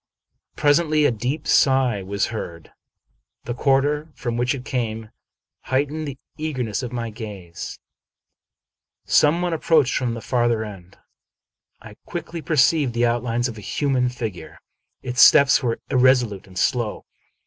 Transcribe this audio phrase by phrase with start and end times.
[0.55, 2.71] Pres ently, a deep sigh was heard.
[3.43, 5.11] The quarter from which it came
[5.65, 7.77] heightened the eagerness of my gaze.
[9.05, 10.97] Some one ap proached from the farther end.
[11.83, 14.57] I quickly perceived the out lines of a human figure.
[15.03, 17.05] Its steps were irresolute and slow.